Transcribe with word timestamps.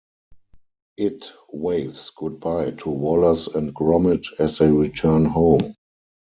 It 0.97 1.31
waves 1.53 2.09
goodbye 2.09 2.71
to 2.79 2.89
Wallace 2.89 3.45
and 3.45 3.71
Gromit 3.71 4.25
as 4.39 4.57
they 4.57 4.71
return 4.71 5.25
home. 5.25 5.75